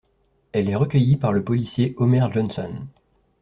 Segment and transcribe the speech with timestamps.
[0.51, 2.87] Elle est recueillie par le policier Homer Johnson.